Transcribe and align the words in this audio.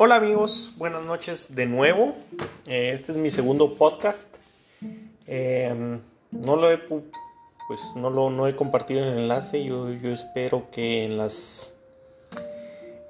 Hola 0.00 0.14
amigos, 0.14 0.74
buenas 0.76 1.04
noches 1.04 1.56
de 1.56 1.66
nuevo. 1.66 2.14
Eh, 2.68 2.92
este 2.94 3.10
es 3.10 3.18
mi 3.18 3.30
segundo 3.30 3.74
podcast. 3.74 4.28
Eh, 5.26 5.98
no 6.30 6.54
lo 6.54 6.70
he 6.70 6.78
pues 6.78 7.80
no 7.96 8.08
lo 8.08 8.30
no 8.30 8.46
he 8.46 8.54
compartido 8.54 9.02
el 9.02 9.18
enlace. 9.18 9.64
Yo, 9.64 9.92
yo 9.92 10.12
espero 10.12 10.70
que 10.70 11.02
en 11.02 11.18
las 11.18 11.74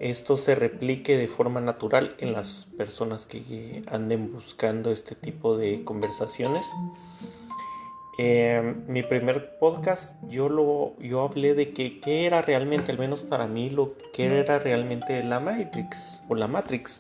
esto 0.01 0.39
se 0.39 0.55
replique 0.55 1.19
de 1.19 1.29
forma 1.29 1.61
natural 1.61 2.17
en 2.21 2.33
las 2.33 2.69
personas 2.79 3.27
que 3.27 3.83
anden 3.89 4.33
buscando 4.33 4.91
este 4.91 5.15
tipo 5.15 5.59
de 5.59 5.85
conversaciones. 5.85 6.65
Eh, 8.21 8.75
mi 8.89 9.05
primer 9.05 9.57
podcast 9.61 10.13
yo 10.27 10.49
lo 10.49 10.99
yo 10.99 11.23
hablé 11.23 11.55
de 11.55 11.73
que 11.73 12.01
qué 12.01 12.27
era 12.27 12.43
realmente, 12.43 12.91
al 12.91 12.99
menos 12.99 13.23
para 13.23 13.47
mí, 13.47 13.71
lo 13.71 13.95
que 14.13 14.27
era 14.41 14.59
realmente 14.59 15.23
la 15.23 15.39
Matrix 15.39 16.25
o 16.29 16.35
la 16.35 16.49
Matrix. 16.49 16.99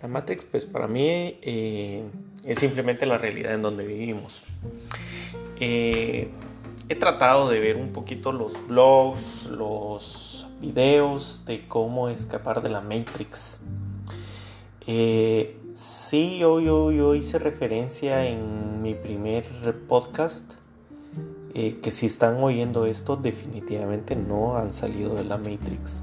La 0.00 0.06
Matrix, 0.06 0.44
pues 0.44 0.64
para 0.64 0.86
mí 0.86 1.38
eh, 1.42 2.04
es 2.44 2.60
simplemente 2.60 3.04
la 3.04 3.18
realidad 3.18 3.52
en 3.52 3.62
donde 3.62 3.84
vivimos. 3.84 4.44
Eh, 5.58 6.28
he 6.88 6.94
tratado 6.94 7.50
de 7.50 7.58
ver 7.58 7.76
un 7.76 7.92
poquito 7.92 8.30
los 8.30 8.64
blogs, 8.68 9.46
los 9.46 10.46
videos 10.60 11.42
de 11.46 11.66
cómo 11.66 12.08
escapar 12.08 12.62
de 12.62 12.68
la 12.68 12.80
Matrix. 12.80 13.60
Eh, 14.86 15.56
Sí, 15.78 16.40
yo, 16.40 17.14
hice 17.14 17.38
referencia 17.38 18.26
en 18.26 18.82
mi 18.82 18.94
primer 18.94 19.44
podcast 19.86 20.54
eh, 21.54 21.78
que 21.80 21.92
si 21.92 22.06
están 22.06 22.42
oyendo 22.42 22.84
esto 22.84 23.14
definitivamente 23.14 24.16
no 24.16 24.56
han 24.56 24.70
salido 24.70 25.14
de 25.14 25.22
la 25.22 25.38
Matrix. 25.38 26.02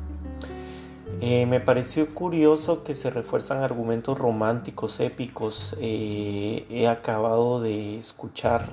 Eh, 1.19 1.45
me 1.45 1.59
pareció 1.59 2.15
curioso 2.15 2.85
que 2.85 2.93
se 2.93 3.09
refuerzan 3.09 3.63
argumentos 3.63 4.17
románticos, 4.17 5.01
épicos. 5.01 5.75
Eh, 5.81 6.65
he 6.69 6.87
acabado 6.87 7.59
de 7.59 7.99
escuchar 7.99 8.65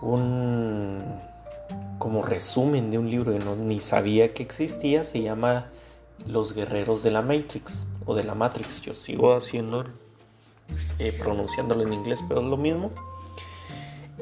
un 0.00 1.02
como 1.98 2.22
resumen 2.22 2.90
de 2.90 2.96
un 2.96 3.10
libro 3.10 3.32
que 3.32 3.38
no, 3.38 3.54
ni 3.54 3.80
sabía 3.80 4.32
que 4.32 4.42
existía. 4.42 5.04
Se 5.04 5.20
llama 5.20 5.66
Los 6.26 6.54
Guerreros 6.54 7.02
de 7.02 7.10
la 7.10 7.22
Matrix 7.22 7.86
o 8.06 8.14
de 8.14 8.24
la 8.24 8.34
Matrix. 8.34 8.82
Yo 8.82 8.94
sigo 8.94 9.34
haciendo, 9.34 9.84
eh, 10.98 11.16
pronunciándolo 11.18 11.82
en 11.82 11.92
inglés, 11.92 12.20
pero 12.28 12.40
es 12.40 12.46
lo 12.46 12.56
mismo. 12.56 12.90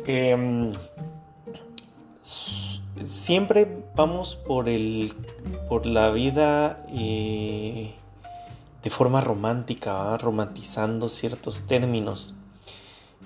Em, 0.06 0.72
siempre 3.04 3.84
vamos 3.94 4.36
por 4.36 4.68
el 4.68 5.14
por 5.68 5.86
la 5.86 6.10
vida 6.10 6.84
eh, 6.88 7.94
de 8.82 8.90
forma 8.90 9.20
romántica, 9.20 10.16
romantizando 10.18 11.08
ciertos 11.08 11.66
términos. 11.66 12.34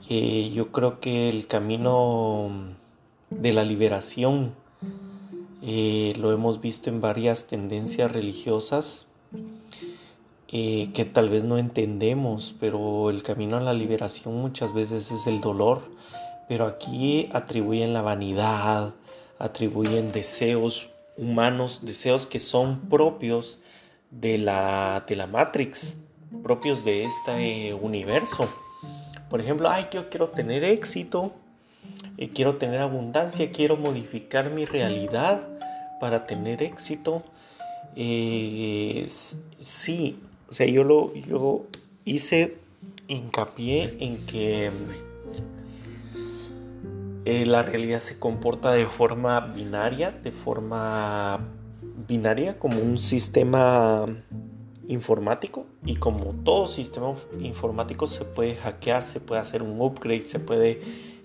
Eh, 0.09 0.53
yo 0.55 0.71
creo 0.71 1.01
que 1.01 1.29
el 1.29 1.47
camino 1.47 2.51
de 3.31 3.53
la 3.53 3.65
liberación 3.65 4.55
lo 5.67 6.33
hemos 6.33 6.61
visto 6.61 6.91
en 6.91 7.01
varias 7.01 7.47
tendencias 7.47 8.13
religiosas 8.13 9.07
eh, 10.49 10.91
que 10.95 11.05
tal 11.05 11.29
vez 11.29 11.43
no 11.43 11.59
entendemos, 11.59 12.55
pero 12.61 13.11
el 13.11 13.25
camino 13.25 13.57
a 13.57 13.61
la 13.61 13.73
liberación 13.73 14.41
muchas 14.41 14.73
veces 14.73 15.11
es 15.11 15.27
el 15.27 15.41
dolor, 15.41 15.83
pero 16.49 16.67
aquí 16.67 17.29
atribuyen 17.33 17.93
la 17.93 18.03
vanidad, 18.03 18.95
atribuyen 19.41 20.13
deseos 20.13 20.95
humanos, 21.17 21.85
deseos 21.85 22.27
que 22.27 22.39
son 22.39 22.89
propios 22.89 23.59
de 24.13 24.39
la, 24.39 25.05
de 25.09 25.17
la 25.17 25.27
Matrix, 25.27 25.99
propios 26.45 26.85
de 26.85 27.07
este 27.07 27.75
universo. 27.75 28.49
Por 29.29 29.41
ejemplo, 29.41 29.69
ay, 29.69 29.87
yo 29.93 30.09
quiero 30.09 30.29
tener 30.29 30.63
éxito, 30.63 31.33
eh, 32.19 32.31
quiero 32.31 32.55
tener 32.55 32.79
abundancia, 32.79 33.51
quiero 33.51 33.77
modificar 33.77 34.51
mi 34.51 34.65
realidad 34.65 35.56
para 36.01 36.27
tener 36.27 36.63
éxito. 36.63 37.23
Eh, 37.95 39.07
sí, 39.59 40.19
o 40.49 40.53
sea, 40.53 40.67
yo 40.67 40.85
lo 40.85 41.15
yo 41.15 41.65
hice 42.05 42.57
hincapié 43.09 43.97
en 44.01 44.27
que 44.27 44.71
eh, 47.25 47.47
la 47.47 47.63
realidad 47.63 48.01
se 48.01 48.19
comporta 48.19 48.73
de 48.73 48.87
forma 48.87 49.41
binaria, 49.41 50.11
de 50.11 50.33
forma 50.33 51.41
binaria 52.09 52.59
como 52.59 52.79
un 52.81 52.99
sistema 52.99 54.07
informático 54.89 55.67
y 55.85 55.97
como 55.97 56.33
todo 56.45 56.69
sistema 56.69 57.15
informático 57.41 58.07
se 58.07 58.25
puede 58.25 58.55
hackear, 58.55 59.07
se 59.07 59.19
puede 59.21 59.41
hacer 59.41 59.63
un 59.63 59.81
upgrade, 59.81 60.29
se 60.29 60.39
puede 60.39 60.81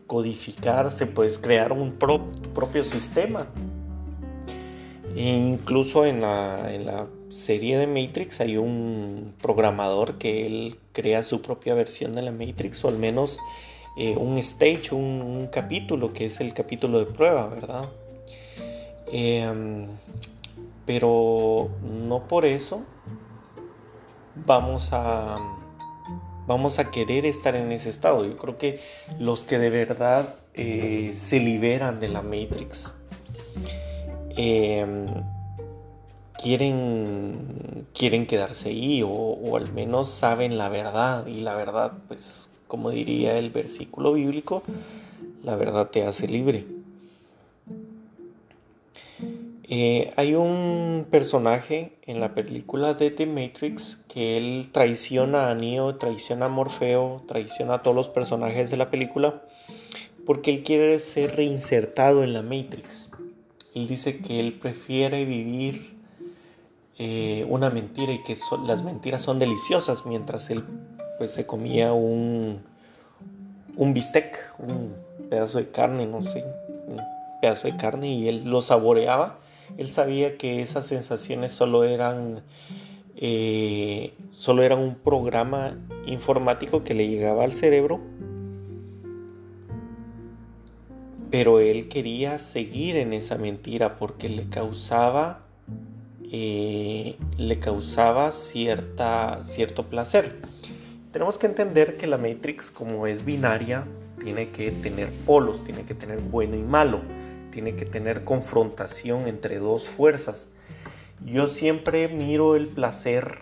codificar, 0.08 0.92
se 0.92 1.06
puede 1.06 1.32
crear 1.40 1.72
un 1.72 1.94
propio 1.94 2.84
sistema. 2.84 3.48
Incluso 5.16 6.06
en 6.06 6.22
la, 6.22 7.08
serie 7.30 7.78
de 7.78 7.88
Matrix 7.88 8.42
hay 8.42 8.58
un 8.58 9.34
programador 9.42 10.18
que 10.18 10.46
él 10.46 10.76
crea 10.92 11.24
su 11.24 11.42
propia 11.42 11.74
versión 11.74 12.12
de 12.12 12.22
la 12.22 12.32
Matrix 12.34 12.84
o 12.84 12.90
al 12.90 12.98
menos 12.98 13.40
eh, 13.98 14.18
un 14.18 14.38
stage, 14.38 14.94
un, 14.94 15.48
capítulo 15.50 16.12
que 16.12 16.26
es 16.26 16.42
el 16.42 16.54
capítulo 16.54 17.00
de 17.00 17.06
prueba, 17.06 17.48
¿verdad? 17.48 17.90
Em, 19.12 19.88
pero 20.86 21.70
no 21.82 22.28
por 22.28 22.44
eso 22.44 22.84
vamos 24.46 24.90
a 24.92 25.38
vamos 26.48 26.80
a 26.80 26.92
querer 26.92 27.26
estar 27.26 27.56
en 27.56 27.72
ese 27.72 27.90
estado. 27.90 28.26
Yo 28.26 28.38
creo 28.38 28.58
que 28.58 28.82
los 29.20 29.46
que 29.46 29.58
de 29.58 29.70
verdad 29.70 30.36
eh, 30.54 31.12
se 31.14 31.40
liberan 31.40 32.02
de 32.02 32.10
la 32.10 32.22
Matrix 32.22 32.94
em, 34.38 35.08
quieren, 36.42 37.88
quieren 37.94 38.26
quedarse 38.26 38.70
ahí 38.70 39.04
o, 39.06 39.56
al 39.56 39.72
menos 39.74 40.10
saben 40.10 40.58
la 40.58 40.70
verdad 40.70 41.28
y 41.28 41.42
la 41.42 41.56
verdad, 41.56 41.94
pues 42.08 42.50
como 42.68 42.90
diría 42.90 43.38
el 43.38 43.50
versículo 43.50 44.14
bíblico, 44.14 44.64
la 45.44 45.56
verdad 45.56 45.90
te 45.90 46.06
hace 46.06 46.28
libre. 46.28 46.66
Eh, 49.74 50.12
hay 50.18 50.36
un 50.36 51.06
personaje 51.10 51.94
en 52.06 52.20
la 52.20 52.34
película 52.34 52.94
de 52.94 53.10
The 53.10 53.26
Matrix 53.26 54.04
que 54.10 54.36
él 54.36 54.70
traiciona 54.74 55.50
a 55.50 55.56
Neo, 55.56 55.96
traiciona 55.96 56.48
a 56.48 56.50
Morfeo, 56.50 57.24
traiciona 57.26 57.76
a 57.76 57.82
todos 57.82 57.96
los 57.96 58.10
personajes 58.10 58.70
de 58.70 58.76
la 58.76 58.90
película 58.90 59.44
porque 60.26 60.52
él 60.52 60.64
quiere 60.64 61.00
ser 61.00 61.36
reinsertado 61.36 62.24
en 62.24 62.34
la 62.34 62.42
Matrix. 62.42 63.11
Él 63.74 63.88
dice 63.88 64.20
que 64.20 64.40
él 64.40 64.60
prefiere 64.60 65.24
vivir 65.26 65.98
eh, 66.98 67.46
una 67.50 67.70
mentira 67.70 68.12
y 68.12 68.22
que 68.22 68.36
las 68.66 68.84
mentiras 68.84 69.22
son 69.22 69.40
deliciosas 69.40 70.06
mientras 70.06 70.50
él 70.50 70.64
pues 71.18 71.32
se 71.32 71.46
comía 71.46 71.94
un, 71.94 72.62
un 73.78 73.94
bistec, 73.94 74.54
un 74.60 74.96
pedazo 75.30 75.60
de 75.60 75.70
carne, 75.70 76.06
no 76.06 76.22
sé, 76.22 76.44
un 76.88 77.00
pedazo 77.42 77.68
de 77.68 77.78
carne 77.78 78.08
y 78.12 78.28
él 78.28 78.44
lo 78.46 78.62
saboreaba. 78.62 79.40
Él 79.78 79.90
sabía 79.90 80.38
que 80.38 80.62
esas 80.62 80.86
sensaciones 80.86 81.54
solo 81.54 81.86
eran, 81.86 82.44
eh, 83.16 84.14
solo 84.34 84.64
eran 84.64 84.80
un 84.80 84.96
programa 84.96 85.78
informático 86.06 86.84
que 86.84 86.94
le 86.94 87.08
llegaba 87.08 87.46
al 87.46 87.54
cerebro 87.54 88.02
pero 91.32 91.60
él 91.60 91.88
quería 91.88 92.38
seguir 92.38 92.98
en 92.98 93.14
esa 93.14 93.38
mentira 93.38 93.98
porque 93.98 94.30
le 94.30 94.50
causaba 94.50 95.48
eh, 96.34 97.18
le 97.38 97.60
causaba 97.60 98.32
cierta, 98.32 99.44
cierto 99.44 99.88
placer. 99.90 100.40
Tenemos 101.12 101.38
que 101.38 101.48
entender 101.48 101.98
que 101.98 102.08
la 102.08 102.18
Matrix, 102.18 102.72
como 102.72 103.06
es 103.06 103.26
binaria, 103.26 103.86
tiene 104.24 104.50
que 104.50 104.72
tener 104.72 105.12
polos, 105.26 105.66
tiene 105.66 105.84
que 105.84 105.94
tener 105.94 106.22
bueno 106.22 106.56
y 106.56 106.62
malo, 106.62 107.02
tiene 107.52 107.76
que 107.76 107.84
tener 107.84 108.24
confrontación 108.24 109.28
entre 109.28 109.60
dos 109.60 109.90
fuerzas. 109.90 110.50
Yo 111.26 111.50
siempre 111.50 112.08
miro 112.08 112.56
el 112.56 112.68
placer 112.68 113.40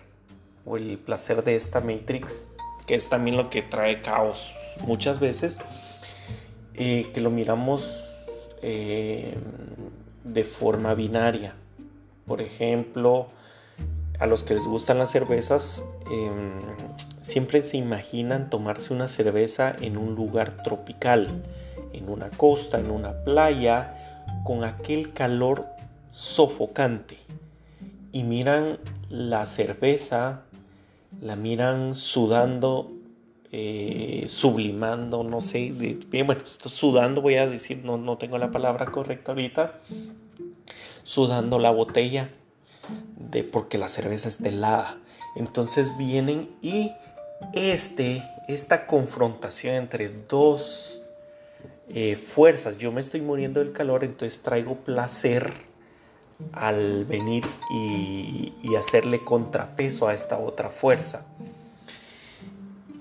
o 0.64 0.76
el 0.76 0.98
placer 0.98 1.44
de 1.44 1.54
esta 1.54 1.78
Matrix, 1.78 2.44
que 2.88 2.96
es 2.96 3.08
también 3.08 3.36
lo 3.36 3.50
que 3.50 3.62
trae 3.62 4.02
caos 4.02 4.52
muchas 4.84 5.20
veces, 5.20 5.58
eh, 6.82 7.10
que 7.12 7.20
lo 7.20 7.30
miramos 7.30 8.02
eh, 8.62 9.36
de 10.24 10.44
forma 10.44 10.94
binaria. 10.94 11.52
Por 12.26 12.40
ejemplo, 12.40 13.26
a 14.18 14.24
los 14.26 14.44
que 14.44 14.54
les 14.54 14.64
gustan 14.64 14.96
las 14.96 15.10
cervezas, 15.10 15.84
em, 16.10 16.58
siempre 17.20 17.60
se 17.60 17.76
imaginan 17.76 18.48
tomarse 18.48 18.94
una 18.94 19.08
cerveza 19.08 19.76
en 19.78 19.98
un 19.98 20.14
lugar 20.14 20.62
tropical, 20.64 21.42
en 21.92 22.08
una 22.08 22.30
costa, 22.30 22.80
en 22.80 22.90
una 22.90 23.12
playa, 23.24 24.24
con 24.42 24.64
aquel 24.64 25.12
calor 25.12 25.66
sofocante. 26.08 27.18
y 28.12 28.24
miran 28.24 28.78
la 29.10 29.44
cerveza, 29.46 30.42
la 31.20 31.36
miran 31.36 31.94
sudando, 31.94 32.90
eh, 33.52 34.26
sublimando, 34.28 35.24
no 35.24 35.40
sé, 35.40 35.72
bien, 35.72 36.26
bueno, 36.26 36.42
esto 36.44 36.68
sudando, 36.68 37.20
voy 37.20 37.36
a 37.36 37.46
decir, 37.46 37.82
no, 37.84 37.98
no 37.98 38.18
tengo 38.18 38.38
la 38.38 38.50
palabra 38.50 38.86
correcta 38.86 39.32
ahorita, 39.32 39.80
sudando 41.02 41.58
la 41.58 41.70
botella 41.70 42.30
de 43.16 43.44
porque 43.44 43.78
la 43.78 43.88
cerveza 43.88 44.28
está 44.28 44.48
helada. 44.48 44.98
Entonces 45.36 45.96
vienen 45.96 46.50
y 46.60 46.92
este, 47.52 48.22
esta 48.48 48.86
confrontación 48.86 49.74
entre 49.74 50.08
dos 50.08 51.02
eh, 51.88 52.16
fuerzas, 52.16 52.78
yo 52.78 52.92
me 52.92 53.00
estoy 53.00 53.20
muriendo 53.20 53.60
del 53.60 53.72
calor, 53.72 54.04
entonces 54.04 54.40
traigo 54.40 54.76
placer 54.76 55.52
al 56.52 57.04
venir 57.04 57.44
y, 57.70 58.52
hacerle 58.78 59.24
contrapeso 59.24 60.06
a 60.06 60.14
esta 60.14 60.38
otra 60.38 60.70
fuerza. 60.70 61.26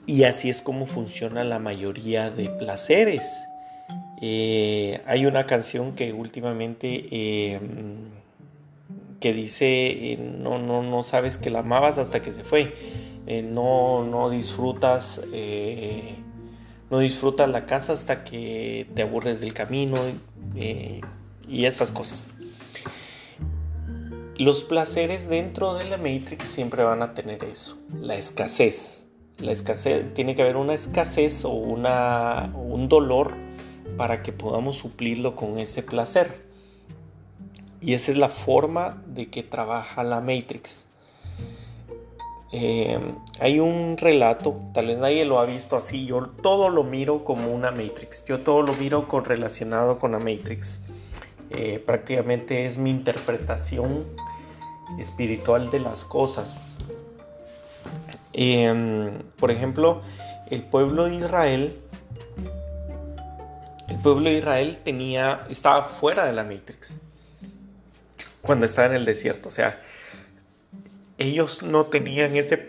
Y 0.10 0.24
así 0.24 0.50
es 0.50 0.64
como 0.64 0.88
funciona 0.88 1.44
la 1.44 1.60
mayoría 1.60 2.32
de 2.32 2.50
placeres. 2.50 3.32
Eh, 4.24 5.04
hay 5.06 5.28
una 5.28 5.46
canción 5.46 5.94
que 5.94 6.14
últimamente 6.14 7.06
eh, 7.12 7.60
que 9.20 9.34
dice 9.34 10.18
no, 10.20 10.58
no, 10.58 10.82
no 10.82 11.04
sabes 11.04 11.38
que 11.38 11.52
la 11.52 11.60
amabas 11.60 12.00
hasta 12.00 12.24
que 12.24 12.32
se 12.32 12.44
fue. 12.44 12.74
Eh, 13.28 13.44
no, 13.44 14.04
no 14.04 14.32
disfrutas 14.32 15.22
eh, 15.32 16.16
no 16.90 16.98
disfrutas 16.98 17.48
la 17.48 17.68
casa 17.68 17.94
hasta 17.94 18.24
que 18.24 18.88
te 18.96 19.04
aburres 19.04 19.42
del 19.42 19.54
camino 19.54 19.96
eh, 20.56 21.02
y 21.48 21.66
esas 21.66 21.92
cosas. 21.92 22.32
Los 24.40 24.64
placeres 24.64 25.30
dentro 25.30 25.76
de 25.76 25.88
la 25.88 25.98
Matrix 25.98 26.48
siempre 26.48 26.84
van 26.84 27.04
a 27.04 27.14
tener 27.14 27.44
eso, 27.44 27.78
la 27.94 28.16
escasez. 28.16 29.09
La 29.39 29.51
escasez 29.51 30.13
tiene 30.13 30.36
que 30.36 30.41
haber 30.41 30.57
una 30.57 30.74
escasez 30.74 31.45
o 31.45 31.51
una, 31.51 32.51
un 32.56 32.89
dolor 32.89 33.33
para 33.97 34.21
que 34.21 34.31
podamos 34.31 34.77
suplirlo 34.77 35.36
con 35.36 35.59
ese 35.59 35.83
placer. 35.83 36.44
Y 37.81 37.94
esa 37.94 38.12
es 38.12 38.18
la 38.18 38.30
forma 38.30 39.01
de 39.07 39.30
que 39.30 39.44
trabaja 39.44 40.03
la 40.03 40.19
Matrix. 40.19 40.88
Eh, 42.51 43.00
hay 43.39 43.59
un 43.59 43.95
relato, 43.97 44.59
tal 44.74 44.88
vez 44.88 44.97
nadie 44.97 45.24
lo 45.24 45.39
ha 45.39 45.45
visto 45.45 45.75
así, 45.75 46.06
yo 46.06 46.30
todo 46.41 46.69
lo 46.69 46.83
miro 46.83 47.24
como 47.24 47.51
una 47.51 47.69
Matrix, 47.69 48.25
yo 48.25 48.41
todo 48.41 48.63
lo 48.63 48.74
miro 48.74 49.07
con, 49.07 49.24
relacionado 49.24 50.00
con 50.00 50.13
la 50.13 50.19
Matrix. 50.19 50.81
Eh, 51.51 51.81
prácticamente 51.86 52.65
es 52.65 52.77
mi 52.77 52.89
interpretación 52.89 54.06
espiritual 54.97 55.69
de 55.69 55.80
las 55.80 56.06
cosas. 56.06 56.57
Eh, 58.41 59.12
por 59.38 59.51
ejemplo, 59.51 60.01
el 60.50 60.63
pueblo 60.63 61.09
de 61.09 61.15
Israel, 61.15 61.77
el 63.89 63.97
pueblo 63.97 64.30
de 64.30 64.38
Israel 64.38 64.77
tenía, 64.81 65.45
estaba 65.50 65.83
fuera 65.83 66.25
de 66.25 66.31
la 66.31 66.45
Matrix 66.45 67.01
cuando 68.39 68.65
estaba 68.65 68.88
en 68.88 68.94
el 68.94 69.03
desierto, 69.03 69.50
o 69.50 69.51
sea, 69.51 69.81
ellos 71.18 71.63
no 71.63 71.88
tenían 71.88 72.38
ese, 72.38 72.65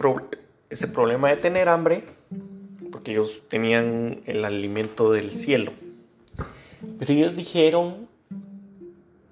ese 0.71 0.89
problema 0.89 1.29
de 1.29 1.37
tener 1.37 1.69
hambre, 1.69 2.03
porque 2.91 3.13
ellos 3.13 3.45
tenían 3.47 4.23
el 4.27 4.45
alimento 4.45 5.13
del 5.13 5.31
cielo. 5.31 5.71
Pero 6.99 7.13
ellos 7.13 7.37
dijeron, 7.37 8.09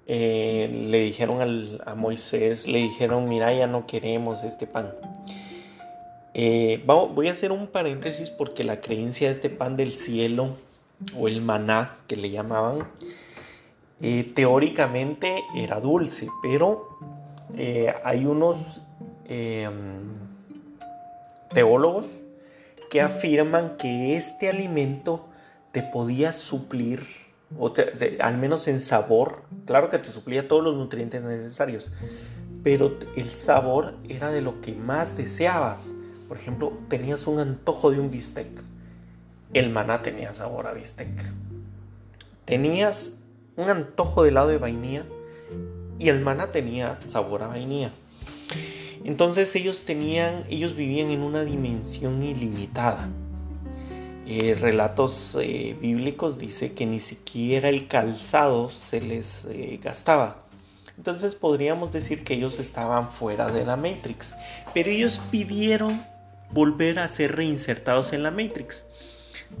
eh, 0.07 0.71
le 0.89 0.99
dijeron 0.99 1.81
a 1.85 1.95
Moisés, 1.95 2.65
le 2.65 2.79
dijeron, 2.79 3.27
mira, 3.27 3.53
ya 3.53 3.67
no 3.67 3.85
queremos 3.85 4.45
este 4.45 4.67
pan. 4.67 4.93
Eh, 6.41 6.83
voy 6.85 7.27
a 7.27 7.33
hacer 7.33 7.51
un 7.51 7.67
paréntesis 7.67 8.29
porque 8.31 8.63
la 8.63 8.79
creencia 8.79 9.27
de 9.27 9.33
este 9.33 9.49
pan 9.49 9.75
del 9.75 9.91
cielo, 9.91 10.55
o 11.17 11.27
el 11.27 11.41
maná 11.41 11.97
que 12.07 12.15
le 12.15 12.29
llamaban, 12.29 12.87
eh, 14.01 14.31
teóricamente 14.35 15.43
era 15.55 15.79
dulce, 15.79 16.27
pero 16.41 16.87
hay 18.03 18.25
unos 18.25 18.81
Em, 19.31 20.17
teólogos 21.53 22.23
que 22.89 22.99
afirman 22.99 23.77
que 23.77 24.17
este 24.17 24.49
alimento 24.49 25.27
te 25.71 25.83
podía 25.83 26.33
suplir, 26.33 27.03
o 27.59 27.71
al 28.21 28.37
menos 28.39 28.67
en 28.67 28.81
sabor, 28.81 29.43
claro 29.65 29.89
que 29.89 29.99
te 29.99 30.09
suplía 30.09 30.47
todos 30.47 30.63
los 30.63 30.75
nutrientes 30.75 31.21
necesarios, 31.23 31.91
pero 32.63 32.97
el 33.15 33.29
sabor 33.29 33.97
era 34.07 34.31
de 34.31 34.41
lo 34.41 34.61
que 34.61 34.73
más 34.73 35.15
deseabas. 35.15 35.91
Por 36.29 36.37
ejemplo, 36.37 36.77
tenías 36.87 37.25
un 37.25 37.39
antojo 37.39 37.89
de 37.89 37.99
un 37.99 38.11
bistec. 38.11 38.47
El 39.51 39.71
maná 39.71 40.03
tenía 40.03 40.31
sabor 40.31 40.67
a 40.67 40.73
bistec. 40.73 41.09
Tenías 42.45 43.13
un 43.57 43.67
antojo 43.67 44.21
de 44.21 44.29
helado 44.29 44.49
de 44.49 44.59
vainilla 44.59 45.05
y 45.97 46.09
el 46.09 46.21
maná 46.21 46.51
tenía 46.51 46.95
sabor 46.95 47.41
a 47.41 47.47
vainilla. 47.47 47.91
Entonces 49.03 49.55
ellos 49.55 49.85
tenían, 49.85 50.43
ellos 50.51 50.75
vivían 50.75 51.09
en 51.09 51.21
una 51.21 51.43
dimensión 51.43 52.21
ilimitada. 52.21 53.09
Eh, 54.27 54.53
relatos 54.53 55.35
eh, 55.41 55.75
bíblicos 55.81 56.37
dice 56.37 56.73
que 56.73 56.85
ni 56.85 56.99
siquiera 56.99 57.69
el 57.69 57.87
calzado 57.87 58.69
se 58.69 59.01
les 59.01 59.45
eh, 59.45 59.79
gastaba. 59.81 60.43
Entonces 60.95 61.33
podríamos 61.33 61.91
decir 61.91 62.23
que 62.23 62.35
ellos 62.35 62.59
estaban 62.59 63.09
fuera 63.09 63.47
de 63.47 63.65
la 63.65 63.77
Matrix, 63.77 64.35
pero 64.75 64.91
ellos 64.91 65.19
pidieron 65.31 66.03
volver 66.51 66.99
a 66.99 67.07
ser 67.07 67.35
reinsertados 67.35 68.13
en 68.13 68.23
la 68.23 68.31
Matrix. 68.31 68.85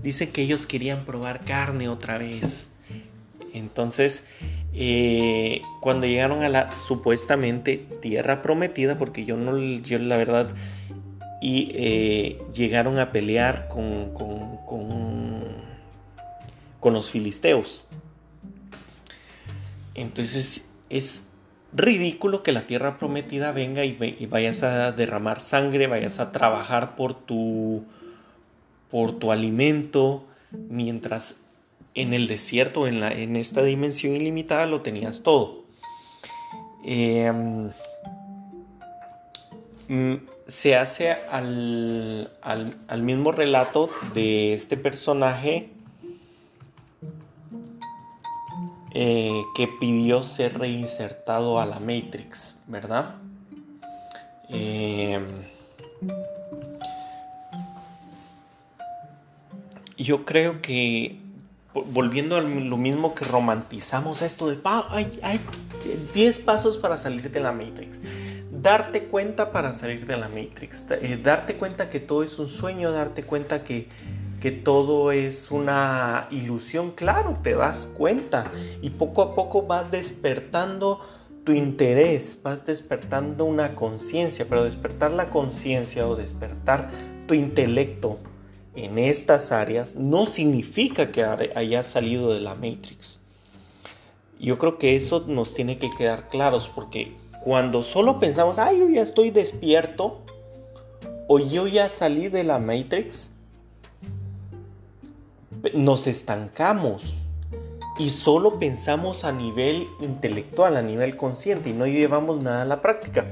Dice 0.01 0.29
que 0.29 0.41
ellos 0.41 0.65
querían 0.65 1.05
probar 1.05 1.45
carne 1.45 1.89
otra 1.89 2.17
vez. 2.17 2.69
Entonces 3.53 4.23
eh, 4.73 5.61
cuando 5.81 6.05
llegaron 6.05 6.43
a 6.43 6.49
la 6.49 6.71
supuestamente 6.71 7.77
tierra 8.01 8.41
prometida, 8.41 8.97
porque 8.97 9.25
yo 9.25 9.35
no, 9.35 9.57
yo 9.57 9.97
la 9.99 10.17
verdad, 10.17 10.49
y 11.41 11.71
eh, 11.73 12.41
llegaron 12.53 12.99
a 12.99 13.11
pelear 13.11 13.67
con, 13.67 14.13
con, 14.13 14.57
con, 16.79 16.93
los 16.93 17.09
filisteos. 17.11 17.83
Entonces 19.95 20.69
es 20.89 21.23
ridículo 21.73 22.43
que 22.43 22.51
la 22.51 22.67
tierra 22.67 22.97
prometida 22.97 23.51
venga 23.51 23.85
y, 23.85 24.25
vayas 24.25 24.63
a 24.63 24.91
derramar 24.91 25.39
sangre, 25.39 25.87
vayas 25.87 26.19
a 26.19 26.31
trabajar 26.31 26.95
por 26.95 27.13
tu, 27.13 27.83
por 28.89 29.13
tu 29.13 29.31
alimento, 29.31 30.25
mientras 30.51 31.35
en 31.95 32.13
el 32.13 32.27
desierto, 32.27 32.87
en, 32.87 32.99
la, 32.99 33.11
en 33.11 33.35
esta 33.35 33.63
dimensión 33.63 34.15
ilimitada, 34.15 34.65
lo 34.65 34.81
tenías 34.81 35.21
todo. 35.23 35.63
Em, 36.83 37.69
mm, 39.87 40.15
se 40.47 40.75
hace 40.75 41.11
al, 41.11 42.31
mismo 43.01 43.31
relato 43.31 43.89
de 44.15 44.53
este 44.53 44.77
personaje 44.77 45.69
eh, 48.93 49.43
que 49.55 49.67
pidió 49.67 50.23
ser 50.23 50.57
reinsertado 50.57 51.59
a 51.59 51.65
la 51.65 51.79
Matrix, 51.79 52.57
¿verdad? 52.67 53.15
Em, 54.49 55.27
yo 59.97 60.25
creo 60.25 60.61
que 60.61 61.19
volviendo 61.73 62.35
a 62.35 62.41
lo 62.41 62.77
mismo 62.77 63.13
que 63.13 63.25
romantizamos 63.25 64.21
esto 64.21 64.49
de, 64.49 64.59
hay, 64.89 65.19
hay 65.21 65.39
10 66.13 66.39
pasos 66.39 66.77
para 66.77 66.97
salir 66.97 67.31
de 67.31 67.39
la 67.39 67.51
Matrix. 67.51 68.01
Darte 68.51 69.05
cuenta 69.05 69.51
para 69.51 69.73
salir 69.73 70.05
de 70.05 70.17
la 70.17 70.27
Matrix. 70.27 70.85
Eh, 70.89 71.19
darte 71.21 71.55
cuenta 71.55 71.89
que 71.89 71.99
todo 71.99 72.23
es 72.23 72.39
un 72.39 72.47
sueño, 72.47 72.91
darte 72.91 73.23
cuenta 73.23 73.63
que, 73.63 73.87
que 74.39 74.51
todo 74.51 75.11
es 75.11 75.51
una 75.51 76.27
ilusión. 76.31 76.91
Claro, 76.91 77.35
te 77.41 77.55
das 77.55 77.89
cuenta 77.97 78.51
y 78.81 78.91
poco 78.91 79.21
a 79.21 79.35
poco 79.35 79.63
vas 79.63 79.91
despertando 79.91 80.99
tu 81.43 81.51
interés, 81.53 82.39
vas 82.43 82.65
despertando 82.65 83.45
una 83.45 83.75
conciencia, 83.75 84.45
pero 84.47 84.63
despertar 84.63 85.11
la 85.11 85.29
conciencia 85.29 86.07
o 86.07 86.15
despertar 86.15 86.89
tu 87.27 87.33
intelecto 87.33 88.17
en 88.75 88.97
estas 88.97 89.51
áreas 89.51 89.95
no 89.95 90.25
significa 90.25 91.11
que 91.11 91.23
haya 91.23 91.83
salido 91.83 92.33
de 92.33 92.41
la 92.41 92.55
Matrix. 92.55 93.19
Yo 94.39 94.57
creo 94.57 94.77
que 94.77 94.95
eso 94.95 95.25
nos 95.27 95.53
tiene 95.53 95.77
que 95.77 95.89
quedar 95.97 96.29
claros 96.29 96.69
porque 96.69 97.17
cuando 97.43 97.83
solo 97.83 98.19
pensamos, 98.19 98.57
ay, 98.57 98.79
yo 98.79 98.89
ya 98.89 99.01
estoy 99.01 99.31
despierto 99.31 100.21
o 101.27 101.39
yo 101.39 101.67
ya 101.67 101.89
salí 101.89 102.27
de 102.29 102.43
la 102.43 102.59
Matrix, 102.59 103.31
nos 105.73 106.07
estancamos. 106.07 107.15
y 107.97 108.11
solo 108.11 108.59
pensamos 108.59 109.25
a 109.25 109.33
nivel 109.33 109.85
intelectual, 109.99 110.77
a 110.77 110.81
nivel 110.81 111.17
consciente 111.17 111.71
y 111.71 111.73
no 111.73 111.85
llevamos 111.85 112.41
nada 112.41 112.61
a 112.61 112.65
la 112.65 112.81
práctica. 112.81 113.25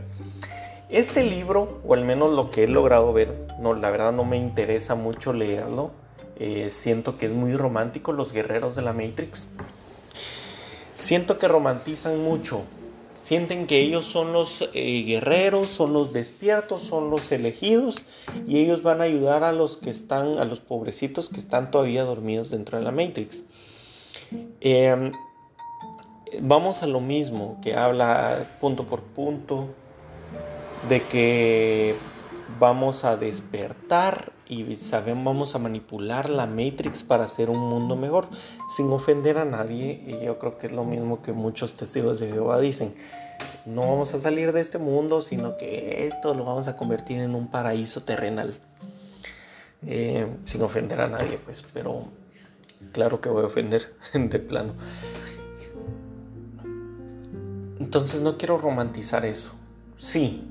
Este 0.90 1.24
libro, 1.24 1.80
o 1.86 1.94
al 1.94 2.04
menos 2.04 2.34
lo 2.34 2.50
que 2.50 2.64
he 2.64 2.68
logrado 2.68 3.14
ver, 3.14 3.48
no, 3.62 3.74
la 3.74 3.90
verdad 3.90 4.12
no 4.12 4.26
me 4.26 4.38
interesa 4.38 4.96
mucho 4.96 5.32
leerlo. 5.32 5.92
Eh, 6.38 6.70
siento 6.70 7.18
que 7.18 7.28
es 7.28 7.32
muy 7.32 7.56
romántico, 7.56 8.12
Los 8.12 8.34
Guerreros 8.34 8.76
de 8.76 8.82
la 8.82 8.92
Matrix. 8.92 9.50
Siento 10.94 11.40
que 11.40 11.48
romantizan 11.48 12.22
mucho. 12.22 12.64
Sienten 13.18 13.68
que 13.68 13.82
ellos 13.82 14.06
son 14.06 14.32
los 14.32 14.70
eh, 14.74 15.04
guerreros, 15.04 15.70
son 15.70 15.92
los 15.92 16.14
despiertos, 16.14 16.82
son 16.82 17.10
los 17.10 17.32
elegidos 17.32 17.98
y 18.48 18.60
ellos 18.60 18.84
van 18.84 19.02
a 19.02 19.06
ayudar 19.06 19.44
a 19.44 19.52
los 19.52 19.76
que 19.76 19.90
están, 19.90 20.38
a 20.38 20.46
los 20.46 20.60
pobrecitos 20.60 21.30
que 21.30 21.40
están 21.40 21.72
todavía 21.72 22.04
dormidos 22.04 22.52
dentro 22.52 22.78
de 22.78 22.84
la 22.84 22.92
Matrix. 22.92 23.44
Em, 24.62 25.12
vamos 26.42 26.84
a 26.84 26.88
lo 26.88 27.00
mismo, 27.00 27.60
que 27.62 27.76
habla 27.76 28.58
punto 28.60 28.86
por 28.86 29.02
punto 29.02 29.68
de 30.88 31.02
que 31.02 31.96
vamos 32.60 33.04
a 33.04 33.18
despertar 33.18 34.32
y 34.50 34.76
sabemos, 34.76 35.26
vamos 35.26 35.56
a 35.56 35.60
manipular 35.60 36.30
la 36.30 36.46
Matrix 36.46 37.04
para 37.04 37.26
hacer 37.26 37.50
un 37.50 37.60
mundo 37.60 37.96
mejor, 37.96 38.28
sin 38.70 38.92
ofender 38.92 39.38
a 39.38 39.46
nadie. 39.46 40.04
Y 40.06 40.26
yo 40.26 40.40
creo 40.40 40.58
que 40.58 40.68
es 40.68 40.74
lo 40.74 40.84
mismo 40.84 41.22
que 41.22 41.34
muchos 41.34 41.76
testigos 41.76 42.20
de 42.20 42.32
Jehová 42.32 42.60
dicen. 42.60 42.94
No 43.66 43.82
vamos 43.82 44.14
a 44.14 44.20
salir 44.20 44.54
de 44.54 44.62
este 44.62 44.78
mundo, 44.78 45.22
sino 45.22 45.58
que 45.58 46.08
esto 46.08 46.34
lo 46.34 46.46
vamos 46.46 46.68
a 46.68 46.78
convertir 46.78 47.20
en 47.20 47.36
un 47.36 47.50
paraíso 47.50 48.02
terrenal. 48.04 48.58
Eh, 49.86 50.28
sin 50.46 50.62
ofender 50.64 51.02
a 51.02 51.08
nadie, 51.08 51.38
pues, 51.38 51.64
pero 51.74 52.04
claro 52.94 53.22
que 53.22 53.30
voy 53.30 53.44
a 53.44 53.48
ofender 53.48 53.96
de 54.14 54.40
plano. 54.40 54.74
Entonces 57.80 58.22
no 58.22 58.38
quiero 58.38 58.58
romantizar 58.58 59.26
eso. 59.26 59.54
Sí, 59.96 60.44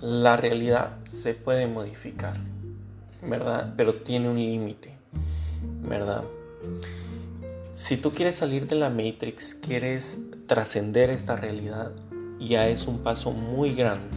la 0.00 0.36
realidad 0.36 0.98
se 1.06 1.34
puede 1.34 1.66
modificar, 1.66 2.36
¿verdad? 3.22 3.74
Pero 3.76 3.94
tiene 3.94 4.28
un 4.28 4.36
límite, 4.36 4.96
¿verdad? 5.82 6.24
Si 7.74 7.96
tú 7.96 8.10
quieres 8.10 8.34
salir 8.34 8.66
de 8.66 8.76
la 8.76 8.90
Matrix, 8.90 9.54
quieres 9.54 10.18
trascender 10.46 11.10
esta 11.10 11.36
realidad, 11.36 11.92
ya 12.40 12.68
es 12.68 12.86
un 12.86 12.98
paso 12.98 13.30
muy 13.30 13.74
grande. 13.74 14.16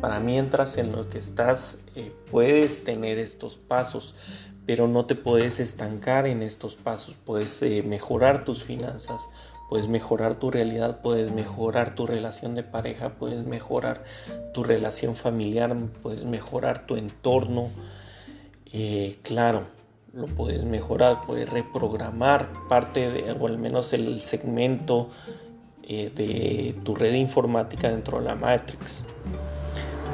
Para 0.00 0.20
mientras 0.20 0.76
en 0.78 0.92
lo 0.92 1.08
que 1.08 1.18
estás, 1.18 1.78
eh, 1.94 2.12
puedes 2.30 2.84
tener 2.84 3.18
estos 3.18 3.56
pasos, 3.56 4.14
pero 4.66 4.88
no 4.88 5.06
te 5.06 5.14
puedes 5.14 5.60
estancar 5.60 6.26
en 6.26 6.42
estos 6.42 6.76
pasos. 6.76 7.14
Puedes 7.24 7.62
eh, 7.62 7.82
mejorar 7.82 8.44
tus 8.44 8.62
finanzas, 8.62 9.28
puedes 9.68 9.88
mejorar 9.88 10.36
tu 10.36 10.50
realidad, 10.50 11.00
puedes 11.02 11.32
mejorar 11.32 11.94
tu 11.94 12.06
relación 12.06 12.54
de 12.54 12.62
pareja, 12.62 13.14
puedes 13.14 13.46
mejorar 13.46 14.04
tu 14.52 14.64
relación 14.64 15.16
familiar, 15.16 15.74
puedes 16.02 16.24
mejorar 16.24 16.86
tu 16.86 16.96
entorno. 16.96 17.70
Eh, 18.74 19.16
claro, 19.22 19.66
lo 20.14 20.26
puedes 20.26 20.64
mejorar, 20.64 21.20
puedes 21.26 21.48
reprogramar 21.48 22.50
parte 22.68 23.10
de, 23.10 23.32
o 23.32 23.46
al 23.46 23.58
menos 23.58 23.92
el 23.92 24.22
segmento 24.22 25.10
eh, 25.82 26.10
de 26.14 26.74
tu 26.82 26.94
red 26.94 27.12
informática 27.12 27.90
dentro 27.90 28.18
de 28.18 28.24
la 28.24 28.34
Matrix. 28.34 29.04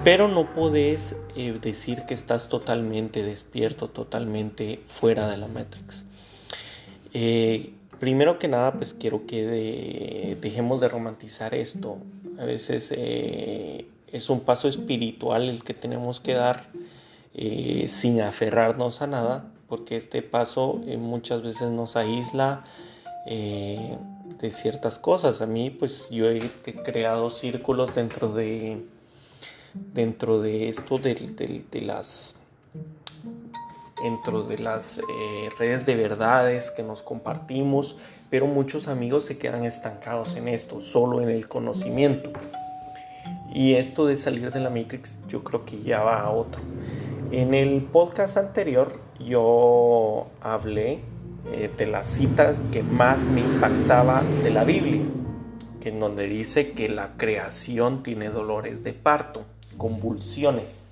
Pero 0.02 0.26
no 0.26 0.52
puedes 0.54 1.16
eh, 1.36 1.56
decir 1.60 2.02
que 2.06 2.14
estás 2.14 2.48
totalmente 2.48 3.22
despierto, 3.22 3.88
totalmente 3.88 4.80
fuera 4.88 5.28
de 5.28 5.36
la 5.36 5.46
Matrix. 5.46 6.04
Primero 8.00 8.38
que 8.38 8.46
nada, 8.46 8.72
pues 8.74 8.94
quiero 8.94 9.26
que 9.26 10.36
dejemos 10.40 10.80
de 10.80 10.88
romantizar 10.88 11.52
esto. 11.52 11.98
A 12.38 12.44
veces 12.44 12.92
es 12.92 14.30
un 14.30 14.40
paso 14.40 14.68
espiritual 14.68 15.48
el 15.48 15.64
que 15.64 15.74
tenemos 15.74 16.20
que 16.20 16.34
dar 16.34 16.68
eh, 17.34 17.86
sin 17.88 18.20
aferrarnos 18.20 19.02
a 19.02 19.06
nada, 19.06 19.52
porque 19.68 19.96
este 19.96 20.22
paso 20.22 20.80
eh, 20.86 20.96
muchas 20.96 21.42
veces 21.42 21.70
nos 21.70 21.96
aísla 21.96 22.64
de 23.26 24.50
ciertas 24.50 24.98
cosas. 24.98 25.42
A 25.42 25.46
mí, 25.46 25.68
pues 25.68 26.08
yo 26.10 26.30
he 26.30 26.40
creado 26.82 27.28
círculos 27.28 27.94
dentro 27.94 28.32
de 28.32 28.82
dentro 29.74 30.40
de 30.40 30.68
esto 30.68 30.98
de, 30.98 31.14
las 31.82 32.34
dentro 34.02 34.42
de 34.42 34.58
las 34.58 34.98
eh, 34.98 35.02
redes 35.58 35.84
de 35.84 35.96
verdades 35.96 36.70
que 36.70 36.82
nos 36.82 37.02
compartimos, 37.02 37.96
pero 38.30 38.46
muchos 38.46 38.88
amigos 38.88 39.24
se 39.24 39.38
quedan 39.38 39.64
estancados 39.64 40.36
en 40.36 40.48
esto, 40.48 40.80
solo 40.80 41.20
en 41.20 41.28
el 41.28 41.48
conocimiento. 41.48 42.30
Y 43.52 43.74
esto 43.74 44.06
de 44.06 44.16
salir 44.16 44.50
de 44.52 44.60
la 44.60 44.70
Matrix 44.70 45.18
yo 45.26 45.42
creo 45.42 45.64
que 45.64 45.80
ya 45.80 46.02
va 46.02 46.20
a 46.20 46.30
otro. 46.30 46.60
En 47.30 47.54
el 47.54 47.82
podcast 47.82 48.36
anterior 48.36 49.00
yo 49.20 50.28
hablé 50.40 51.00
eh, 51.52 51.70
de 51.76 51.86
la 51.86 52.04
cita 52.04 52.56
que 52.72 52.82
más 52.82 53.26
me 53.26 53.40
impactaba 53.40 54.22
de 54.22 54.50
la 54.50 54.64
Biblia, 54.64 55.02
que 55.80 55.90
en 55.90 56.00
donde 56.00 56.26
dice 56.26 56.72
que 56.72 56.88
la 56.88 57.16
creación 57.16 58.02
tiene 58.02 58.30
dolores 58.30 58.82
de 58.82 58.92
parto, 58.92 59.44
convulsiones 59.76 60.88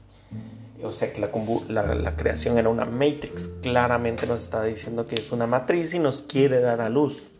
o 0.83 0.93
sea 0.93 1.12
que 1.12 1.21
la, 1.21 2.16
creación 2.16 2.59
era 2.59 2.69
una 2.69 2.85
matrix, 2.85 3.49
claramente 3.62 4.26
nos 4.26 4.43
está 4.43 4.62
diciendo 4.62 5.07
que 5.07 5.16
es 5.16 5.33
una 5.33 5.47
matriz 5.47 5.95
y 5.95 5.99
nos 5.99 6.23
quiere 6.23 6.61
dar 6.61 6.81
a 6.81 6.88
luz. 6.88 7.31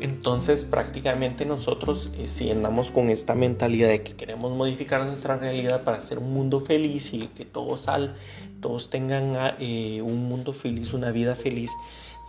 Entonces 0.00 0.64
prácticamente 0.64 1.44
nosotros 1.44 2.10
eh, 2.16 2.26
si 2.26 2.50
andamos 2.50 2.90
con 2.90 3.10
esta 3.10 3.34
mentalidad 3.34 3.88
de 3.88 4.02
que 4.02 4.16
queremos 4.16 4.52
modificar 4.52 5.04
nuestra 5.04 5.36
realidad 5.36 5.84
para 5.84 5.98
hacer 5.98 6.18
un 6.18 6.32
mundo 6.32 6.60
feliz 6.60 7.12
y 7.12 7.28
que 7.28 7.44
todos, 7.44 7.86
al, 7.88 8.14
todos 8.60 8.88
tengan 8.88 9.36
ah, 9.36 9.56
eh, 9.60 10.00
un 10.02 10.24
mundo 10.28 10.52
feliz, 10.52 10.94
una 10.94 11.12
vida 11.12 11.34
feliz 11.34 11.70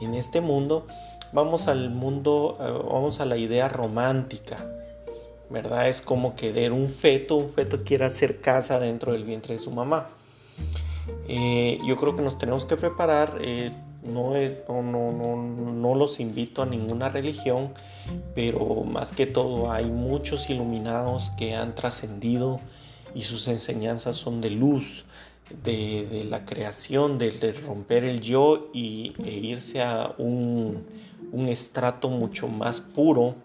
en 0.02 0.16
este 0.16 0.42
mundo, 0.42 0.86
vamos 1.32 1.68
al 1.68 1.90
mundo, 1.90 2.58
eh, 2.60 2.90
vamos 2.92 3.22
a 3.22 3.26
la 3.26 3.38
idea 3.38 3.70
romántica 3.70 4.58
¿verdad? 5.50 5.90
Es 5.90 6.02
como 6.02 6.36
querer 6.36 6.72
un 6.72 6.90
feto, 6.90 7.36
un 7.36 7.50
feto 7.50 7.84
quiere 7.84 8.06
hacer 8.06 8.40
casa 8.40 8.80
dentro 8.80 9.12
del 9.12 9.26
vientre 9.26 9.56
de 9.56 9.60
su 9.60 9.70
mamá. 9.70 10.08
Eh, 11.28 11.78
yo 11.86 11.98
creo 11.98 12.16
que 12.16 12.22
nos 12.22 12.38
tenemos 12.38 12.66
que 12.66 12.78
preparar, 12.78 13.38
no, 14.04 14.34
no, 14.68 15.12
no, 15.12 15.36
no, 15.36 15.96
los 15.96 16.20
invito 16.20 16.64
a 16.64 16.66
ninguna 16.66 17.10
religión, 17.10 17.74
pero 18.34 18.84
más 18.84 19.12
que 19.12 19.26
todo 19.26 19.72
hay 19.72 19.86
muchos 19.86 20.50
iluminados 20.50 21.32
que 21.38 21.56
han 21.56 21.76
trascendido 21.76 22.60
y 23.14 23.22
sus 23.22 23.48
enseñanzas 23.48 24.18
son 24.18 24.42
de 24.42 24.50
luz, 24.50 25.06
de, 25.64 26.08
de 26.10 26.24
la 26.24 26.46
creación, 26.46 27.18
de, 27.18 27.54
romper 27.66 28.06
el 28.06 28.22
yo 28.22 28.70
y, 28.74 29.14
e 29.24 29.32
irse 29.32 29.82
a 29.82 30.16
un, 30.18 30.86
un 31.32 31.50
estrato 31.50 32.10
mucho 32.10 32.48
más 32.48 32.82
puro 32.82 33.36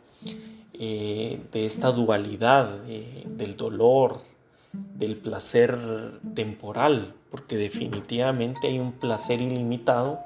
eh, 0.73 1.41
de 1.53 1.65
esta 1.65 1.91
dualidad 1.91 2.79
del 2.81 3.57
dolor, 3.57 4.21
del 4.73 5.17
placer 5.17 5.79
temporal, 6.35 7.15
porque 7.31 7.57
definitivamente 7.57 8.69
hay 8.69 8.79
un 8.79 8.93
placer 8.93 9.41
ilimitado 9.41 10.19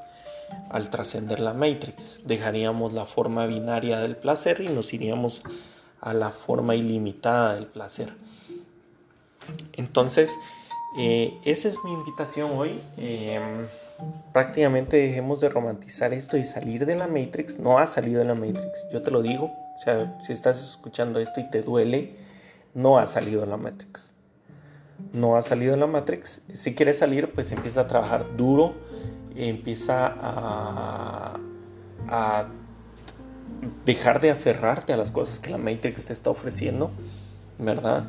al 0.71 0.91
trascender 0.91 1.41
la 1.41 1.55
Matrix. 1.55 2.21
Dejaríamos 2.25 2.93
la 2.93 3.05
forma 3.05 3.47
binaria 3.47 3.99
del 3.99 4.17
placer 4.17 4.61
y 4.61 4.69
nos 4.69 4.93
iríamos 4.93 5.43
a 6.01 6.15
la 6.15 6.31
forma 6.31 6.75
ilimitada 6.75 7.55
del 7.55 7.67
placer. 7.67 8.15
Entonces, 9.73 10.35
eh, 10.97 11.39
esa 11.45 11.69
es 11.69 11.77
mi 11.85 11.93
invitación 11.93 12.51
hoy. 12.53 12.81
Em, 12.97 13.67
prácticamente 14.33 14.97
dejemos 14.97 15.41
de 15.41 15.49
romantizar 15.49 16.13
esto 16.13 16.37
y 16.37 16.45
salir 16.45 16.87
de 16.87 16.97
la 16.97 17.07
Matrix. 17.07 17.59
No 17.59 17.79
ha 17.79 17.87
salido 17.87 18.19
de 18.21 18.25
la 18.25 18.35
Matrix, 18.35 18.87
yo 18.93 19.03
te 19.03 19.11
lo 19.11 19.23
digo, 19.23 19.47
o 19.47 19.81
sea, 19.81 20.19
si 20.21 20.33
estás 20.33 20.63
escuchando 20.63 21.21
esto 21.21 21.41
y 21.41 21.49
te 21.51 21.63
duele, 21.63 22.17
no 22.75 22.99
ha 22.99 23.07
salido 23.07 23.47
la 23.47 23.57
Matrix. 23.57 24.13
No 25.13 25.37
ha 25.37 25.43
salido 25.43 25.77
la 25.77 25.87
Matrix. 25.87 26.43
Si 26.53 26.75
quieres 26.75 26.99
salir, 26.99 27.33
pues 27.33 27.53
empieza 27.53 27.83
a 27.83 27.87
trabajar 27.89 28.37
duro, 28.37 28.75
empieza 29.49 30.15
a, 30.21 31.39
dejar 33.85 34.21
de 34.21 34.31
aferrarte 34.31 34.93
a 34.93 34.97
las 34.97 35.11
cosas 35.11 35.39
que 35.39 35.51
la 35.51 35.59
Matrix 35.59 36.07
te 36.07 36.13
está 36.13 36.31
ofreciendo, 36.31 36.91
¿verdad? 37.59 38.09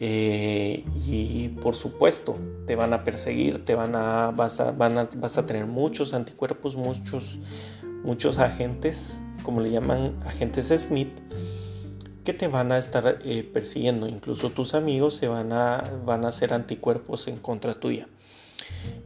Eh, 0.00 0.84
y 1.06 1.48
por 1.60 1.74
supuesto 1.74 2.36
te 2.66 2.76
van 2.76 2.92
a 2.92 3.04
perseguir, 3.04 3.64
te 3.64 3.74
van 3.74 3.94
a 3.94 4.32
vas 4.32 4.60
a, 4.60 4.72
vas 4.72 5.38
a 5.38 5.46
tener 5.46 5.66
muchos 5.66 6.12
anticuerpos, 6.12 6.76
muchos, 6.76 7.38
muchos 8.02 8.38
agentes 8.38 9.22
como 9.46 9.60
le 9.60 9.70
llaman 9.70 10.16
agentes 10.26 10.74
Smith, 10.76 11.20
que 12.24 12.34
te 12.34 12.48
van 12.48 12.72
a 12.72 12.78
estar 12.78 13.20
eh, 13.24 13.44
persiguiendo. 13.44 14.08
Incluso 14.08 14.50
tus 14.50 14.74
amigos 14.74 15.14
se 15.14 15.28
van 15.28 15.52
a, 15.52 15.84
van 16.04 16.24
a 16.24 16.28
hacer 16.28 16.52
anticuerpos 16.52 17.28
en 17.28 17.36
contra 17.36 17.74
tuya. 17.74 18.08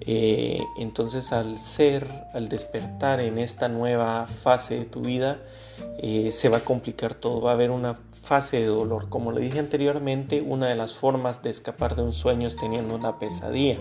Eh, 0.01 0.63
entonces 0.79 1.33
al 1.33 1.59
ser, 1.59 2.09
al 2.33 2.49
despertar 2.49 3.21
en 3.21 3.39
esta 3.39 3.69
nueva 3.69 4.27
fase 4.27 4.79
de 4.79 4.85
tu 4.85 5.03
vida, 5.03 5.39
eh, 5.99 6.31
se 6.33 6.49
va 6.49 6.59
a 6.59 6.65
complicar 6.65 7.15
todo, 7.15 7.41
va 7.41 7.51
a 7.51 7.55
haber 7.55 7.71
una 7.71 7.99
fase 8.23 8.59
de 8.61 8.67
dolor. 8.67 9.09
Como 9.09 9.33
le 9.33 9.41
dije 9.41 9.59
anteriormente, 9.59 10.41
una 10.41 10.69
de 10.69 10.75
las 10.75 10.95
formas 10.95 11.43
de 11.43 11.51
escapar 11.51 11.97
de 11.97 12.03
un 12.03 12.13
sueño 12.13 12.47
es 12.49 12.57
teniendo 12.57 12.95
una 12.95 13.19
pesadilla. 13.19 13.79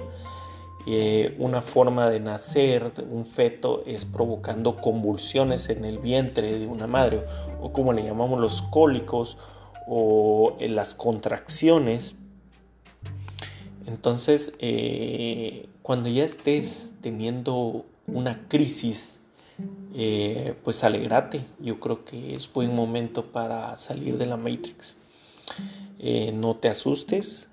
Eh, 0.87 1.35
una 1.39 1.61
forma 1.61 2.09
de 2.09 2.19
nacer 2.19 2.93
un 3.11 3.25
feto 3.25 3.83
es 3.85 4.05
provocando 4.05 4.77
convulsiones 4.77 5.69
en 5.69 5.83
el 5.83 5.99
vientre 5.99 6.57
de 6.57 6.67
una 6.67 6.87
madre 6.87 7.25
o 7.61 7.73
como 7.73 7.91
le 7.91 8.03
llamamos 8.03 8.39
los 8.39 8.61
cólicos 8.61 9.37
o 9.87 10.55
en 10.59 10.75
las 10.75 10.95
contracciones. 10.95 12.15
Entonces, 13.89 14.53
eh, 14.59 15.67
cuando 15.81 16.07
ya 16.09 16.23
estés 16.23 16.93
teniendo 17.01 17.85
una 18.07 18.47
crisis, 18.47 19.19
eh, 19.95 20.55
pues 20.63 20.83
alegrate. 20.83 21.41
Yo 21.59 21.79
creo 21.79 22.05
que 22.05 22.35
es 22.35 22.51
buen 22.51 22.73
momento 22.73 23.25
para 23.25 23.75
salir 23.77 24.17
de 24.17 24.25
la 24.25 24.37
Matrix. 24.37 24.97
no 26.33 26.55
te 26.55 26.69
asustes 26.69 27.49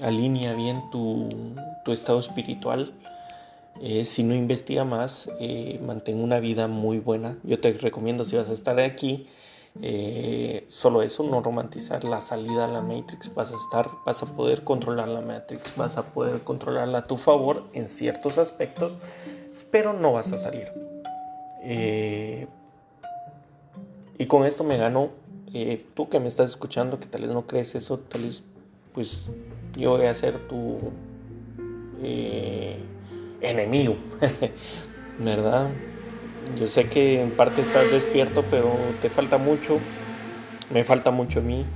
alinea 0.00 0.54
bien 0.54 0.82
tu, 0.90 1.28
estado 1.86 2.18
espiritual. 2.18 2.92
Eh, 3.80 4.04
si 4.04 4.22
no 4.22 4.34
investiga 4.34 4.84
más, 4.84 5.30
eh, 5.38 5.78
mantén 5.84 6.20
una 6.20 6.40
vida 6.40 6.66
muy 6.66 6.98
buena. 6.98 7.38
Yo 7.44 7.60
te 7.60 7.72
recomiendo 7.72 8.24
si 8.24 8.36
vas 8.36 8.48
a 8.48 8.52
estar 8.52 8.78
aquí, 8.80 9.26
eh, 9.82 10.64
solo 10.68 11.02
eso, 11.02 11.22
no 11.22 11.42
romantizar 11.42 12.04
la 12.04 12.20
salida 12.20 12.64
a 12.64 12.68
la 12.68 12.82
Matrix. 12.82 13.34
Vas 13.34 13.52
a 13.52 13.56
estar, 13.56 13.90
vas 14.04 14.22
a 14.22 14.26
poder 14.26 14.64
controlar 14.64 15.08
la 15.08 15.20
Matrix, 15.20 15.76
vas 15.76 15.96
a 15.96 16.02
poder 16.02 16.40
controlarla 16.42 16.98
a 16.98 17.04
tu 17.04 17.16
favor 17.16 17.64
en 17.72 17.88
ciertos 17.88 18.38
aspectos, 18.38 18.94
pero 19.70 19.92
no 19.92 20.12
vas 20.12 20.32
a 20.32 20.38
salir. 20.38 20.72
y 24.18 24.26
con 24.26 24.46
esto 24.46 24.64
me 24.64 24.76
gano, 24.76 25.10
tú 25.94 26.08
que 26.08 26.20
me 26.20 26.28
estás 26.28 26.50
escuchando, 26.50 26.98
que 26.98 27.06
tal 27.06 27.22
vez 27.22 27.30
no 27.30 27.46
crees 27.46 27.74
eso, 27.74 27.98
tal 27.98 28.22
vez 28.22 28.42
pues 28.96 29.30
yo 29.76 29.90
voy 29.90 30.06
a 30.06 30.14
ser 30.14 30.48
tu 30.48 30.78
eh, 32.02 32.78
enemigo, 33.40 33.96
¿verdad? 35.18 35.68
Yo 36.54 36.66
sé 36.66 36.88
que 36.88 37.20
en 37.20 37.32
parte 37.32 37.60
estás 37.60 37.90
despierto, 37.90 38.44
pero 38.50 38.72
te 39.02 39.10
falta 39.10 39.36
mucho, 39.36 39.78
me 40.70 40.84
falta 40.84 41.10
mucho 41.10 41.40
a 41.40 41.42
mí. 41.42 41.66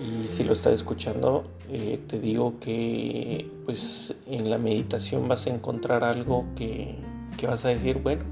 Y 0.00 0.28
si 0.28 0.44
lo 0.44 0.52
estás 0.52 0.74
escuchando, 0.74 1.50
eh, 1.70 2.00
te 2.06 2.18
digo 2.18 2.54
que 2.60 3.50
pues 3.64 4.14
en 4.26 4.48
la 4.48 4.58
meditación 4.58 5.28
vas 5.28 5.46
a 5.46 5.50
encontrar 5.50 6.04
algo 6.04 6.46
que, 6.56 6.94
que 7.36 7.46
vas 7.46 7.64
a 7.64 7.68
decir, 7.68 7.98
bueno, 7.98 8.24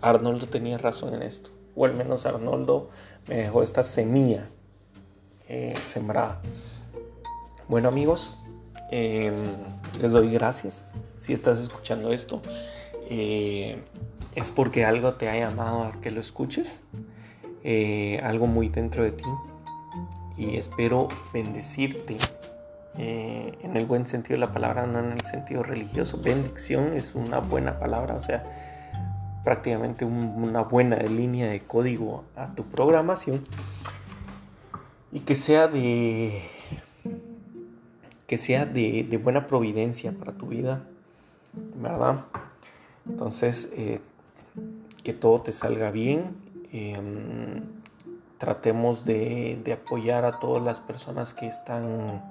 Arnoldo 0.00 0.46
tenía 0.46 0.78
razón 0.78 1.14
en 1.14 1.22
esto. 1.22 1.50
O 1.74 1.86
al 1.86 1.94
menos 1.94 2.26
Arnoldo 2.26 2.90
me 3.26 3.36
dejó 3.36 3.62
esta 3.62 3.82
semilla 3.82 4.46
eh, 5.48 5.74
sembrada. 5.80 6.40
Bueno 7.68 7.88
amigos, 7.88 8.38
em, 8.90 9.34
les 10.00 10.12
doy 10.12 10.30
gracias 10.30 10.92
si 11.16 11.32
estás 11.32 11.58
escuchando 11.58 12.12
esto. 12.12 12.42
Eh, 13.10 13.82
es 14.34 14.50
porque 14.50 14.84
algo 14.84 15.14
te 15.14 15.28
ha 15.28 15.36
llamado 15.36 15.84
a 15.84 16.00
que 16.00 16.10
lo 16.10 16.20
escuches, 16.20 16.84
eh, 17.62 18.20
algo 18.22 18.46
muy 18.46 18.68
dentro 18.68 19.04
de 19.04 19.12
ti 19.12 19.24
y 20.36 20.56
espero 20.56 21.08
bendecirte 21.32 22.16
en 22.96 23.76
el 23.76 23.86
buen 23.86 24.06
sentido 24.06 24.34
de 24.34 24.46
la 24.46 24.52
palabra, 24.52 24.86
no 24.86 25.00
en 25.00 25.12
el 25.12 25.20
sentido 25.22 25.64
religioso. 25.64 26.20
Bendición 26.22 26.92
es 26.94 27.16
una 27.16 27.40
buena 27.40 27.78
palabra, 27.80 28.14
o 28.14 28.20
sea, 28.20 28.44
prácticamente 29.44 30.04
una 30.04 30.62
buena 30.62 30.96
línea 30.96 31.48
de 31.48 31.60
código 31.60 32.24
a 32.34 32.54
tu 32.54 32.64
programación 32.64 33.44
y 35.12 35.20
que 35.20 35.36
sea 35.36 35.68
de 35.68 36.42
que 38.26 38.38
sea 38.38 38.64
de, 38.64 39.20
buena 39.22 39.46
providencia 39.46 40.12
para 40.12 40.32
tu 40.32 40.46
vida, 40.46 40.82
¿verdad? 41.76 42.24
Entonces, 43.06 43.70
eh, 43.72 44.00
que 45.02 45.12
todo 45.12 45.40
te 45.40 45.52
salga 45.52 45.90
bien. 45.90 46.36
Em, 46.72 47.62
tratemos 48.38 49.04
de, 49.04 49.62
apoyar 49.72 50.24
a 50.24 50.38
todas 50.38 50.62
las 50.62 50.80
personas 50.80 51.34
que 51.34 51.46
están 51.46 52.22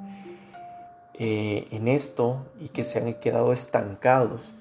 eh, 1.13 1.67
en 1.71 1.87
esto 1.87 2.45
y 2.59 2.69
que 2.69 2.83
se 2.83 2.99
han 2.99 3.13
quedado 3.15 3.53
estancados 3.53 4.51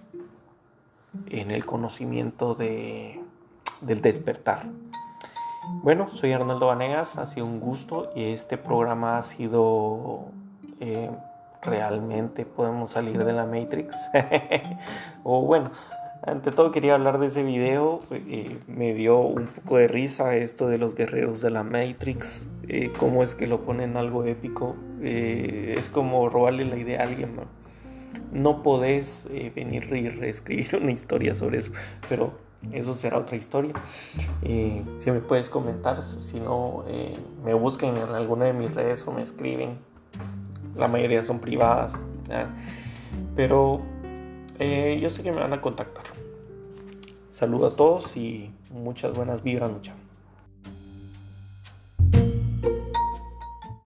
en 1.29 1.51
el 1.51 1.67
conocimiento 1.67 2.55
de, 2.55 3.21
del 3.81 4.01
despertar. 4.01 4.67
Bueno, 5.83 6.09
soy 6.09 6.33
Arnoldo 6.33 6.67
Vanegas, 6.67 7.17
ha 7.19 7.27
sido 7.27 7.47
un 7.47 7.61
gusto 7.61 8.11
y 8.15 8.33
este 8.33 8.59
programa 8.59 9.19
ha 9.19 9.23
sido 9.23 10.27
eh, 10.81 11.11
realmente 11.61 12.45
podemos 12.45 12.91
salir 12.91 13.25
de 13.25 13.33
la 13.33 13.47
Matrix. 13.47 14.11
o 15.23 15.43
bueno, 15.43 15.71
ante 16.23 16.51
todo 16.51 16.71
quería 16.71 16.95
hablar 16.95 17.19
de 17.19 17.27
ese 17.27 17.43
video, 17.43 18.01
eh, 18.11 18.59
me 18.67 18.95
dio 18.95 19.19
un 19.19 19.47
poco 19.47 19.79
de 19.79 19.89
risa 19.89 20.37
esto 20.37 20.69
de 20.69 20.79
los 20.79 20.95
guerreros 20.95 21.41
de 21.41 21.51
la 21.51 21.63
Matrix, 21.63 22.47
eh, 22.69 22.93
cómo 22.99 23.23
es 23.23 23.35
que 23.35 23.47
lo 23.47 23.61
ponen 23.63 23.97
algo 23.97 24.25
épico, 24.25 24.77
es 25.03 25.89
como 25.89 26.29
robarle 26.29 26.65
la 26.65 26.77
idea 26.77 27.01
a 27.01 27.05
alguien. 27.05 27.37
¿no? 27.37 27.63
no 28.31 28.63
podés 28.63 29.29
venir 29.55 29.93
y 29.93 30.09
reescribir 30.09 30.77
una 30.81 30.93
historia 30.93 31.37
sobre 31.37 31.59
eso, 31.59 31.73
pero 32.09 32.33
eso 32.71 32.95
será 32.95 33.19
otra 33.19 33.37
historia. 33.37 33.75
Eh, 34.43 34.85
si 34.97 35.11
me 35.11 35.21
puedes 35.21 35.49
comentar, 35.49 36.03
si 36.03 36.39
no, 36.39 36.85
eh, 36.87 37.13
me 37.45 37.55
busquen 37.55 37.97
en 37.97 38.11
alguna 38.11 38.47
de 38.47 38.53
mis 38.53 38.73
redes 38.73 39.07
o 39.07 39.13
me 39.13 39.23
escriben. 39.23 39.79
La 40.77 40.89
mayoría 40.89 41.25
son 41.25 41.41
privadas. 41.41 41.93
Pero 43.37 43.83
eh, 44.63 45.01
yo 45.01 45.11
sé 45.11 45.23
que 45.23 45.33
me 45.33 45.41
van 45.41 45.53
a 45.53 45.61
contactar. 45.61 46.05
Saludo 47.29 47.67
a 47.67 47.75
todos 47.75 48.17
y 48.17 48.53
muchas 48.71 49.13
buenas 49.17 49.43
vibras, 49.43 49.71
muchachos. 49.73 50.02